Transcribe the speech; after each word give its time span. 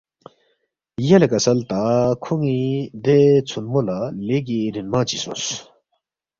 یلے 1.07 1.27
کسل 1.31 1.57
تا 1.69 1.81
کھون٘ی 2.23 2.61
دے 3.03 3.19
ژھونمو 3.49 3.79
لہ 3.87 3.99
لیگی 4.25 4.61
رِن 4.73 4.87
منگ 4.91 5.05
چی 5.09 5.17
سونگس 5.21 5.45